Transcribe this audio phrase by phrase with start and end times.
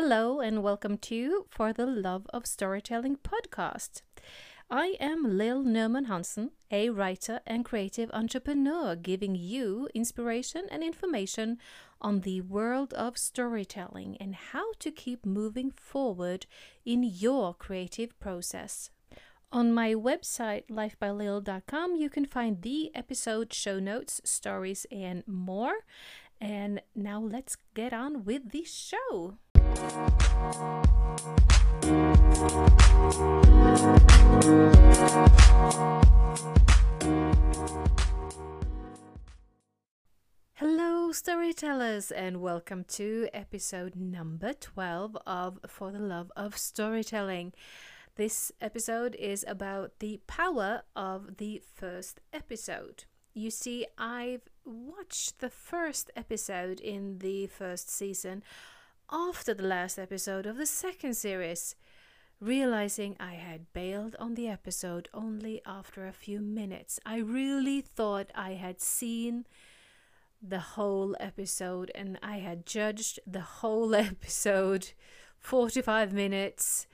[0.00, 4.02] Hello, and welcome to For the Love of Storytelling podcast.
[4.70, 11.58] I am Lil Nerman Hansen, a writer and creative entrepreneur, giving you inspiration and information
[12.00, 16.46] on the world of storytelling and how to keep moving forward
[16.84, 18.90] in your creative process.
[19.50, 25.78] On my website, lifebylil.com, you can find the episode show notes, stories, and more.
[26.40, 29.38] And now let's get on with the show.
[29.78, 29.92] Hello,
[41.12, 47.52] storytellers, and welcome to episode number 12 of For the Love of Storytelling.
[48.16, 53.04] This episode is about the power of the first episode.
[53.32, 58.42] You see, I've watched the first episode in the first season
[59.10, 61.74] after the last episode of the second series,
[62.40, 67.00] realizing I had bailed on the episode only after a few minutes.
[67.06, 69.46] I really thought I had seen
[70.42, 74.92] the whole episode and I had judged the whole episode
[75.38, 76.86] 45 minutes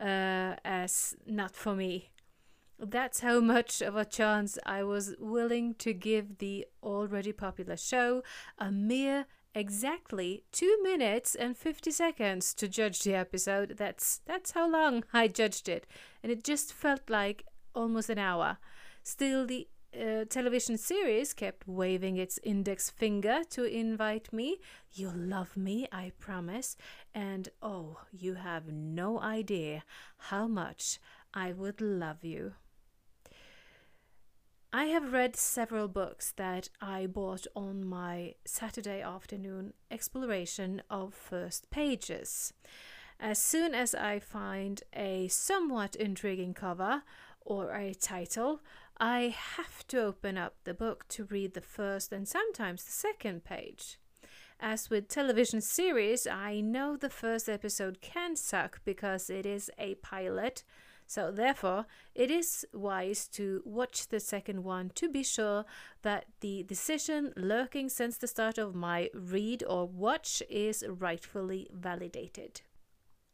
[0.00, 2.10] uh, as not for me.
[2.78, 8.22] That's how much of a chance I was willing to give the already popular show
[8.58, 13.76] a mere exactly 2 minutes and 50 seconds to judge the episode.
[13.78, 15.86] That's that's how long I judged it
[16.22, 18.58] and it just felt like almost an hour.
[19.02, 24.58] Still the uh, television series kept waving its index finger to invite me.
[24.92, 26.76] You'll love me, I promise.
[27.14, 29.84] And oh, you have no idea
[30.18, 30.98] how much
[31.32, 32.54] I would love you.
[34.84, 41.70] I have read several books that I bought on my Saturday afternoon exploration of first
[41.70, 42.52] pages.
[43.18, 47.02] As soon as I find a somewhat intriguing cover
[47.40, 48.60] or a title,
[49.00, 53.42] I have to open up the book to read the first and sometimes the second
[53.42, 53.98] page.
[54.60, 59.94] As with television series, I know the first episode can suck because it is a
[59.94, 60.62] pilot
[61.06, 65.64] so, therefore, it is wise to watch the second one to be sure
[66.02, 72.62] that the decision lurking since the start of my read or watch is rightfully validated.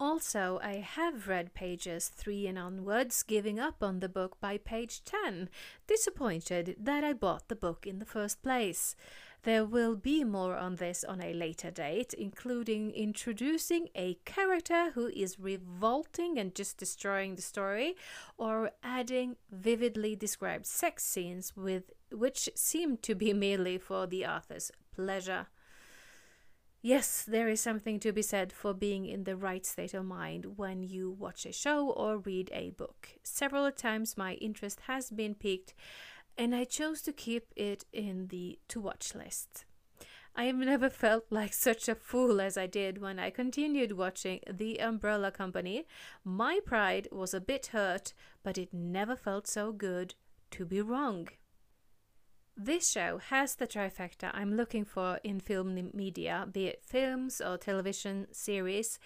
[0.00, 5.04] Also, I have read pages 3 and onwards, giving up on the book by page
[5.04, 5.50] 10,
[5.86, 8.96] disappointed that I bought the book in the first place.
[9.42, 15.06] There will be more on this on a later date, including introducing a character who
[15.08, 17.96] is revolting and just destroying the story,
[18.36, 24.70] or adding vividly described sex scenes with which seem to be merely for the author's
[24.94, 25.46] pleasure.
[26.82, 30.56] Yes, there is something to be said for being in the right state of mind
[30.56, 33.08] when you watch a show or read a book.
[33.22, 35.74] Several times my interest has been piqued
[36.40, 39.66] and I chose to keep it in the to watch list.
[40.34, 44.40] I have never felt like such a fool as I did when I continued watching
[44.50, 45.84] The Umbrella Company.
[46.24, 50.14] My pride was a bit hurt, but it never felt so good
[50.52, 51.28] to be wrong.
[52.56, 57.58] This show has the trifecta I'm looking for in film media, be it films or
[57.58, 58.98] television series.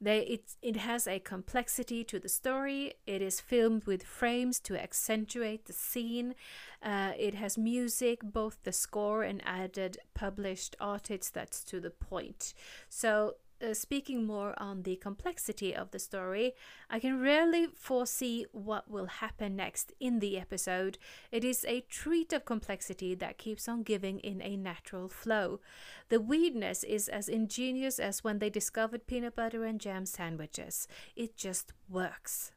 [0.00, 2.94] They, it, it has a complexity to the story.
[3.06, 6.34] It is filmed with frames to accentuate the scene.
[6.82, 12.52] Uh, it has music, both the score and added published artists that's to the point.
[12.88, 16.54] So uh, speaking more on the complexity of the story,
[16.90, 20.98] I can rarely foresee what will happen next in the episode.
[21.30, 25.60] It is a treat of complexity that keeps on giving in a natural flow.
[26.08, 30.86] The weirdness is as ingenious as when they discovered peanut butter and jam sandwiches.
[31.14, 32.52] It just works.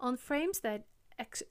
[0.00, 0.84] On frames that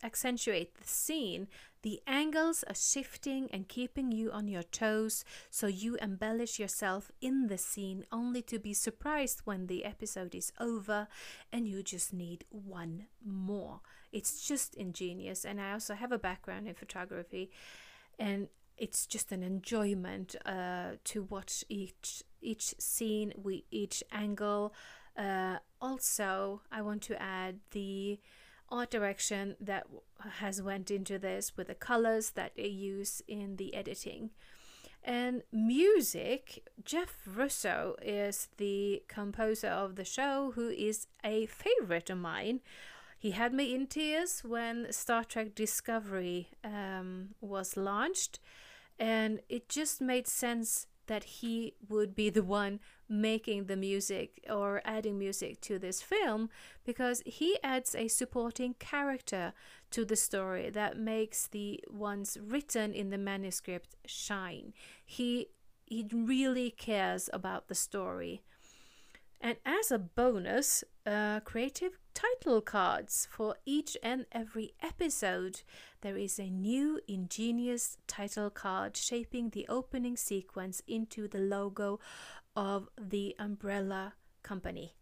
[0.04, 1.48] accentuate the scene,
[1.84, 7.48] the angles are shifting and keeping you on your toes, so you embellish yourself in
[7.48, 11.08] the scene only to be surprised when the episode is over
[11.52, 13.82] and you just need one more.
[14.12, 17.50] It's just ingenious, and I also have a background in photography,
[18.20, 24.74] and it's just an enjoyment uh, to watch each each scene, we each angle.
[25.18, 28.20] Uh, also, I want to add the
[28.72, 29.86] art direction that
[30.38, 34.32] has went into this with the colors that they use in the editing.
[35.04, 42.20] And music jeff russo is the composer of the show who is a favorite of
[42.20, 42.62] mine.
[43.18, 48.40] He had me in tears when star trek discovery um, was launched
[49.00, 52.80] and it just made sense that he would be the one
[53.12, 56.50] making the music or adding music to this film
[56.86, 59.52] because he adds a supporting character
[59.92, 64.74] to the story that makes the ones written in the manuscript shine.
[65.06, 65.48] He
[65.86, 68.44] he really cares about the story.
[69.42, 75.62] And as a bonus, uh, creative title cards for each and every episode.
[76.02, 82.00] There is a new ingenious title card shaping the opening sequence into the logo
[82.56, 84.94] of the Umbrella Company.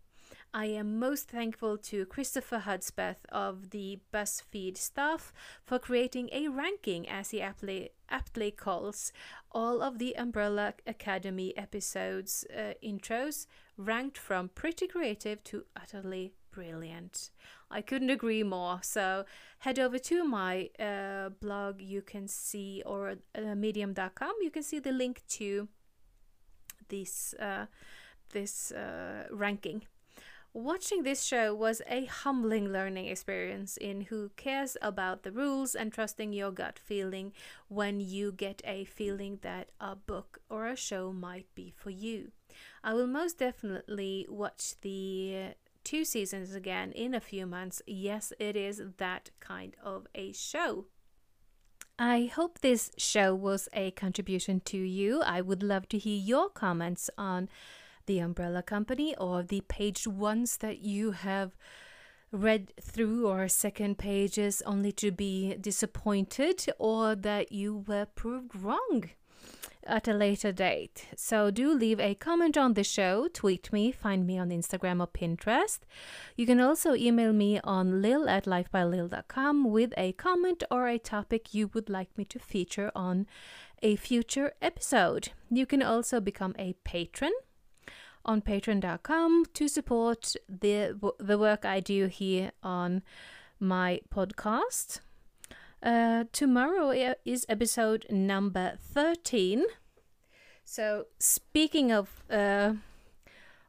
[0.53, 5.31] I am most thankful to Christopher Hudspeth of the BuzzFeed staff
[5.63, 9.13] for creating a ranking, as he aptly, aptly calls
[9.51, 13.45] all of the Umbrella Academy episodes uh, intros,
[13.77, 17.29] ranked from pretty creative to utterly brilliant.
[17.69, 18.79] I couldn't agree more.
[18.81, 19.25] So
[19.59, 24.79] head over to my uh, blog, you can see, or uh, medium.com, you can see
[24.79, 25.67] the link to
[26.87, 27.67] this, uh,
[28.31, 29.83] this uh, ranking.
[30.53, 35.93] Watching this show was a humbling learning experience in who cares about the rules and
[35.93, 37.33] trusting your gut feeling
[37.67, 42.31] when you get a feeling that a book or a show might be for you.
[42.83, 45.53] I will most definitely watch the
[45.83, 47.83] two seasons again in a few months.
[47.85, 50.85] Yes, it is that kind of a show.
[51.99, 55.21] I hope this show was a contribution to you.
[55.21, 57.49] I would love to hear your comments on
[58.09, 61.55] the Umbrella Company or the page ones that you have
[62.31, 69.11] read through or second pages only to be disappointed or that you were proved wrong
[69.85, 71.05] at a later date.
[71.15, 75.07] So do leave a comment on the show, tweet me, find me on Instagram or
[75.07, 75.77] Pinterest.
[76.35, 81.53] You can also email me on lil at lifebylil.com with a comment or a topic
[81.53, 83.27] you would like me to feature on
[83.83, 85.29] a future episode.
[85.51, 87.33] You can also become a patron
[88.25, 93.01] on patreon.com to support the the work I do here on
[93.59, 94.99] my podcast.
[95.81, 99.65] Uh, tomorrow is episode number 13.
[100.65, 102.73] So, speaking of uh,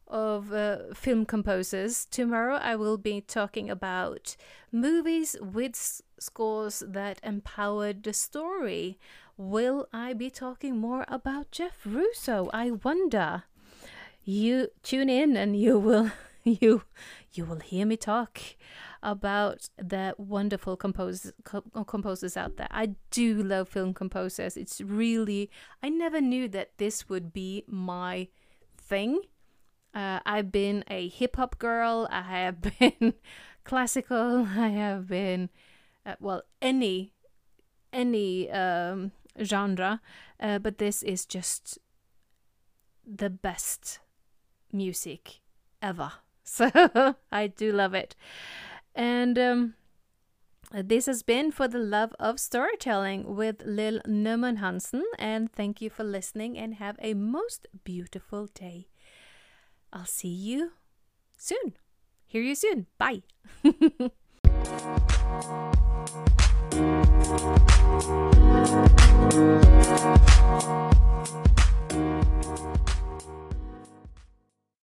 [0.06, 4.36] of uh, film composers, tomorrow I will be talking about
[4.72, 8.98] movies with scores that empowered the story.
[9.36, 12.50] Will I be talking more about Jeff Russo?
[12.52, 13.44] I wonder
[14.24, 16.10] you tune in and you will
[16.44, 16.82] you
[17.32, 18.40] you will hear me talk
[19.02, 22.68] about the wonderful compos- co- composers out there.
[22.70, 24.56] I do love film composers.
[24.56, 25.50] It's really
[25.82, 28.28] I never knew that this would be my
[28.76, 29.22] thing.
[29.94, 32.08] Uh, I've been a hip hop girl.
[32.10, 33.14] I have been
[33.64, 34.46] classical.
[34.56, 35.50] I have been
[36.04, 37.12] uh, well any
[37.92, 39.12] any um,
[39.42, 40.00] genre,
[40.38, 41.78] uh, but this is just
[43.04, 43.98] the best
[44.72, 45.40] music
[45.82, 46.12] ever.
[46.42, 48.16] So I do love it.
[48.92, 49.74] And um,
[50.72, 55.04] this has been For the Love of Storytelling with Lil Neumann Hansen.
[55.16, 58.88] And thank you for listening and have a most beautiful day.
[59.92, 60.72] I'll see you
[61.36, 61.74] soon.
[62.26, 62.86] Hear you soon.
[62.98, 63.22] Bye.